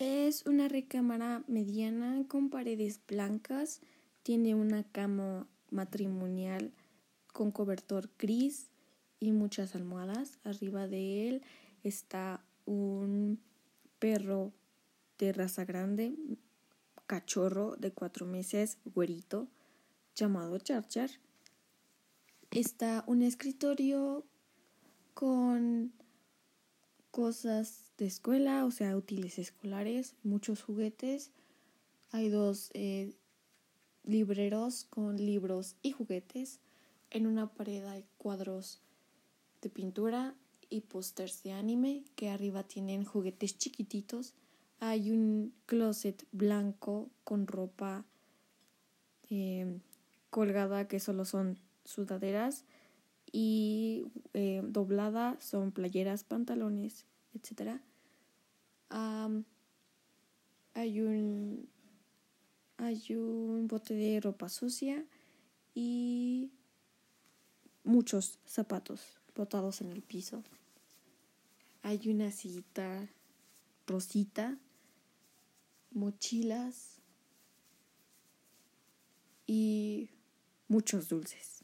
[0.00, 3.82] Es una recámara mediana con paredes blancas.
[4.22, 6.72] Tiene una cama matrimonial
[7.34, 8.70] con cobertor gris
[9.18, 10.38] y muchas almohadas.
[10.42, 11.42] Arriba de él
[11.82, 13.40] está un
[13.98, 14.54] perro
[15.18, 16.14] de raza grande,
[17.06, 19.48] cachorro de cuatro meses, güerito,
[20.14, 21.10] llamado Charchar.
[22.50, 24.24] Está un escritorio
[25.12, 25.92] con
[27.10, 31.30] cosas de escuela, o sea, útiles escolares, muchos juguetes.
[32.12, 33.14] Hay dos eh,
[34.04, 36.60] libreros con libros y juguetes.
[37.10, 38.80] En una pared hay cuadros
[39.60, 40.34] de pintura
[40.68, 44.34] y pósters de anime que arriba tienen juguetes chiquititos.
[44.78, 48.04] Hay un closet blanco con ropa
[49.28, 49.78] eh,
[50.30, 52.64] colgada que solo son sudaderas
[53.32, 57.80] y eh, doblada son playeras, pantalones, etc.
[60.74, 61.68] hay un
[62.76, 65.04] hay un bote de ropa sucia
[65.74, 66.50] y
[67.84, 70.42] muchos zapatos botados en el piso.
[71.82, 73.08] Hay una sillita
[73.86, 74.58] rosita,
[75.90, 77.00] mochilas
[79.46, 80.10] y
[80.68, 81.59] muchos dulces.